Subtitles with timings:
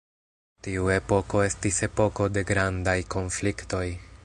[0.67, 3.87] Tiu epoko estis epoko de grandaj konfliktoj.